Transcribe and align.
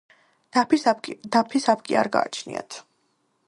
დაფის 1.35 1.67
აპკი 1.77 1.99
არ 2.03 2.11
გააჩნიათ. 2.17 2.83